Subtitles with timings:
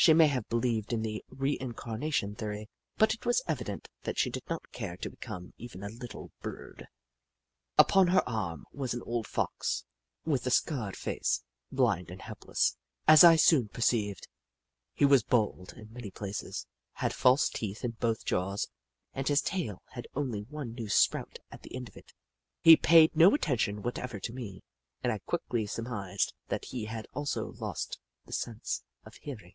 [0.00, 4.30] She may have believed in the re incarnation theory, but it was evident that she
[4.30, 6.86] did not care to become even a little burred.
[7.76, 9.84] Upon her arm was an old Fox,
[10.24, 12.76] with i6o The Book of Clever Beasts a scarred face, blind and helpless,
[13.08, 14.28] as I soon perceived.
[14.94, 18.68] He was bald in many places, had false teeth in both jaws,
[19.14, 22.12] and his tail had only one new sprout at the end of it.
[22.60, 24.62] He paid no attention whatever to me,
[25.02, 29.54] and I quickly sur mised that he had also lost the sense of hearing.